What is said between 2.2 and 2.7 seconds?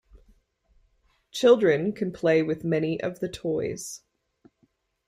with